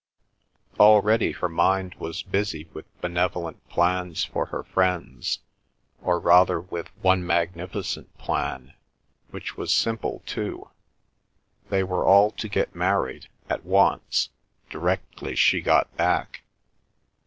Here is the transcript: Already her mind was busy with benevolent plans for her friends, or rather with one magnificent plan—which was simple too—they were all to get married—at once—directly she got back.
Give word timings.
Already 0.79 1.31
her 1.33 1.47
mind 1.47 1.93
was 1.99 2.23
busy 2.23 2.67
with 2.73 2.87
benevolent 3.01 3.63
plans 3.69 4.25
for 4.25 4.47
her 4.47 4.63
friends, 4.63 5.41
or 6.01 6.19
rather 6.19 6.59
with 6.59 6.87
one 7.03 7.23
magnificent 7.23 8.17
plan—which 8.17 9.57
was 9.57 9.71
simple 9.71 10.23
too—they 10.25 11.83
were 11.83 12.03
all 12.03 12.31
to 12.31 12.49
get 12.49 12.73
married—at 12.73 13.63
once—directly 13.63 15.35
she 15.35 15.61
got 15.61 15.95
back. 15.97 16.41